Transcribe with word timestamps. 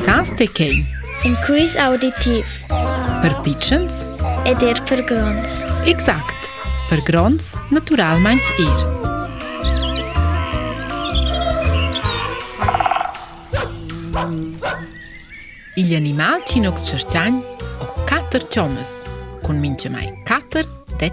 Sans 0.00 0.30
të 0.36 0.46
kej. 0.56 0.74
Në 1.24 1.30
kujs 1.46 1.74
auditiv. 1.80 2.48
Për 3.22 3.34
pichens. 3.44 4.00
E 4.48 4.52
dirë 4.60 4.82
për 4.88 5.02
grons. 5.08 5.60
Exakt. 5.90 6.48
Për 6.90 7.02
grons, 7.08 7.52
natural 7.72 8.20
manç 8.24 8.50
irë. 8.58 8.92
Il 15.80 15.94
animal 15.98 16.42
që 16.46 16.64
nuk 16.66 16.78
së 16.78 17.00
shqanj, 17.04 17.38
o 17.82 17.86
katër 18.08 18.44
qomës, 18.54 18.92
kun 19.44 19.58
minë 19.62 19.80
që 19.84 19.92
maj 19.94 20.04
katër 20.28 20.68
dhe 21.00 21.10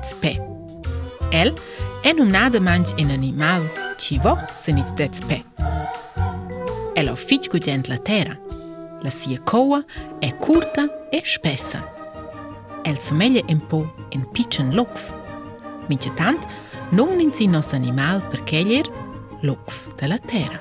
El, 1.41 1.54
e 2.05 2.13
në 2.13 2.27
mna 2.29 2.48
dhe 2.54 2.59
në 2.61 3.09
animal, 3.16 3.61
që 4.02 4.16
i 4.16 4.20
vohë 4.27 4.48
së 4.63 4.75
një 4.77 4.86
të 4.98 5.07
të 5.18 5.41
El 7.02 7.09
o 7.09 7.16
fiqë 7.16 7.50
ku 7.50 7.57
gjendë 7.57 7.89
la 7.89 7.98
tera– 7.98 8.38
La 9.04 9.09
sia 9.09 9.39
coa 9.41 9.84
è 10.20 10.35
curta 10.35 11.09
e 11.09 11.23
spessa. 11.25 11.84
El 12.84 12.99
someglia 12.99 13.41
un 13.48 13.59
po 13.66 13.94
in 14.09 14.30
pitchen 14.31 14.75
locf. 14.75 15.12
Minchatant, 15.88 16.45
non 16.89 17.16
ninzi 17.16 17.48
nos 17.48 17.72
animal 17.73 18.22
per 18.22 18.44
keglier 18.44 18.85
locf 19.41 19.88
della 19.95 20.20
terra. 20.20 20.59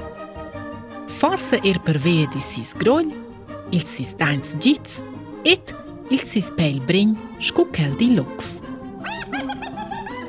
Forse 1.06 1.60
er 1.62 1.80
per 1.80 1.98
via 1.98 2.26
di 2.32 2.40
sis 2.40 2.74
grogl, 2.74 3.12
il 3.70 3.84
sis 3.84 4.14
dains 4.16 4.56
gits 4.56 5.02
et 5.42 5.74
il 6.08 6.18
sis 6.20 6.50
pel 6.52 6.80
brin 6.80 7.14
scuckel 7.38 7.94
di 7.96 8.14
locf. 8.14 8.56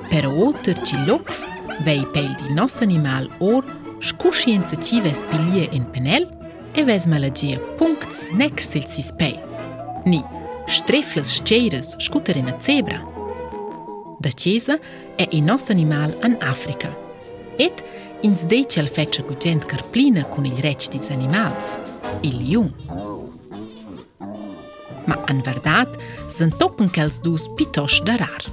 Per 0.10 0.28
oter 0.28 0.82
ci 0.82 0.98
locf, 1.06 1.48
vei 1.84 2.06
pel 2.12 2.36
di 2.46 2.54
nos 2.54 2.82
animal 2.82 3.30
or 3.38 3.64
scuscienza 4.00 4.76
cives 4.76 5.24
piglie 5.30 5.66
in 5.72 5.86
penel, 5.90 6.40
Evesmologie. 6.76 7.60
Punkts 7.78 8.18
nächstes 8.38 9.12
Pei. 9.18 9.36
Ni. 10.06 10.22
Streffles, 10.68 11.36
Scheiras, 11.46 11.96
na 12.46 12.60
Zebra. 12.62 13.02
Da 14.22 14.30
Cesa 14.32 14.80
e 15.18 15.28
in 15.32 15.46
nostro 15.46 15.74
animal 15.74 16.14
an 16.22 16.38
Africa. 16.42 16.88
Et 17.60 17.84
ins 18.24 18.44
decel 18.48 18.88
fece 18.88 19.22
gugent 19.24 19.66
carplina 19.68 20.24
cu 20.24 20.44
il 20.46 20.56
rec 20.62 20.88
dis 20.92 21.10
animals. 21.10 21.78
Il 22.24 22.40
iung. 22.50 22.72
Ma 25.06 25.22
an 25.28 25.42
verdad 25.44 25.90
sind 26.30 26.56
toppen 26.58 26.90
kels 26.90 27.20
dus 27.22 27.50
pitos 27.56 28.02
da 28.06 28.16
rar. 28.16 28.44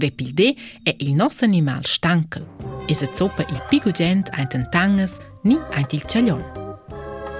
e 0.00 0.10
de 0.34 0.56
è 0.82 0.94
il 0.98 1.14
nos 1.14 1.42
animal 1.42 1.84
stankel. 1.84 2.44
Es 2.88 3.02
et 3.02 3.16
zopa 3.16 3.42
il 3.48 3.60
pigugent 3.70 4.28
ein 4.32 4.68
tangas 4.72 5.18
ni 5.44 5.56
ein 5.70 5.86
il 5.92 6.02
ciaglion. 6.04 6.62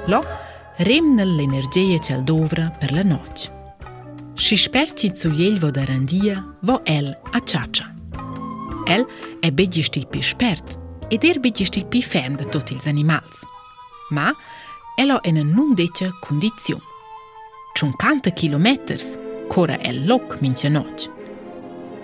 Lok, 0.09 0.27
rrim 0.85 1.07
në 1.17 1.25
l'energjeje 1.31 1.97
qaldovra 2.05 2.67
për 2.83 2.91
la 2.93 3.05
noqë. 3.09 3.47
Shishper 4.37 4.91
që 4.93 5.07
i 5.09 5.13
culjelvo 5.17 5.71
rëndia, 5.75 6.37
vo 6.67 6.81
el 6.93 7.07
a 7.33 7.41
qaqa. 7.41 7.87
El 8.93 9.07
e 9.41 9.49
be 9.57 9.65
gjishti 9.65 10.03
pi 10.13 10.21
shpert, 10.21 10.75
e 11.09 11.17
der 11.17 11.39
be 11.41 11.51
gjishti 11.57 11.87
pi 11.89 12.03
ferm 12.05 12.37
dhe 12.37 12.51
totil 12.53 12.83
zanimals. 12.85 13.41
Ma, 14.13 14.29
elo 15.01 15.17
e 15.25 15.33
në 15.33 15.45
nundeqë 15.55 16.11
kondicion. 16.27 16.83
Qunkante 17.79 18.35
kilometrës, 18.37 19.15
kora 19.51 19.79
el 19.89 20.03
lok 20.09 20.37
min 20.45 20.53
që 20.53 20.73
noqë. 20.77 21.09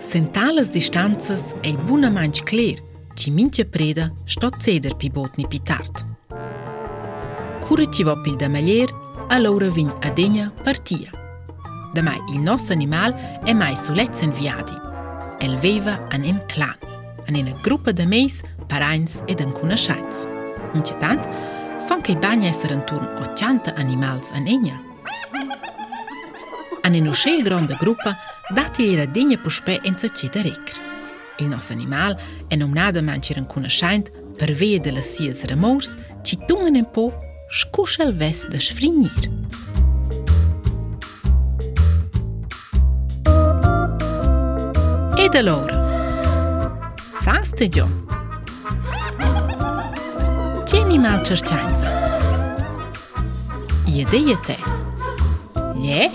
Sentales 0.01 0.73
distancës 0.73 1.51
e 1.61 1.75
i 1.75 1.77
buna 1.77 2.09
manqë 2.17 2.47
klerë, 2.49 2.87
që 3.19 3.35
min 3.37 3.53
që 3.53 3.69
preda 3.69 4.09
shto 4.25 4.49
ceder 4.63 4.97
pi 4.97 5.11
botni 5.13 5.45
pitartë. 5.53 6.09
Curitiba 7.71 8.17
pil 8.17 8.35
da 8.37 8.49
malier, 8.49 8.89
allora 9.29 9.67
vin 9.69 9.93
a 10.01 10.09
degna 10.11 10.53
partia. 10.65 11.09
Da 11.93 12.03
mai 12.03 12.21
il 12.33 12.41
nostro 12.41 12.73
animal 12.75 13.39
è 13.45 13.53
mai 13.53 13.77
solezen 13.77 14.33
viadi. 14.33 14.73
El 15.39 15.57
veva 15.57 16.07
an 16.11 16.23
en 16.25 16.43
clan, 16.49 16.75
an 17.29 17.35
en 17.37 17.55
gruppa 17.63 17.93
da 17.93 18.05
meis, 18.07 18.43
parains 18.67 19.21
ed 19.27 19.39
an 19.41 19.53
conoscenz. 19.53 20.27
Incetant, 20.75 21.29
son 21.79 22.01
che 22.01 22.17
bagna 22.17 22.49
essere 22.49 22.75
intorno 22.75 23.09
80 23.21 23.75
animals 23.77 24.31
an 24.33 24.47
egna. 24.49 24.83
An 26.83 26.93
en 26.95 27.07
usce 27.07 27.41
grande 27.43 27.77
gruppa, 27.79 28.17
dati 28.53 28.93
era 28.93 29.07
degna 29.07 29.37
puspè 29.39 29.79
en 29.85 29.97
sace 29.97 30.29
recr. 30.33 30.75
Il 31.39 31.47
nostro 31.47 31.77
animal 31.77 32.19
è 32.49 32.57
nomnada 32.57 33.01
mancher 33.01 33.37
an 33.39 33.47
conoscent 33.47 34.11
per 34.37 34.51
via 34.51 34.81
delle 34.81 35.03
sies 35.03 35.45
remors, 35.45 35.95
ci 36.23 36.37
tungen 36.45 36.75
un 36.75 36.91
po' 36.91 37.29
shku 37.57 37.83
shelves 37.95 38.39
dhe 38.53 38.59
shfri 38.67 38.89
njërë. 38.95 39.31
Edhe 45.25 45.43
lorë, 45.49 45.81
sa 47.25 47.35
së 47.49 47.57
të 47.59 47.69
gjohë? 47.79 48.23
Qeni 50.71 51.03
me 51.03 51.17
qërqanjëzë? 51.27 51.93
Jede 53.99 54.23
jete? 54.31 54.61
Je? 55.91 56.07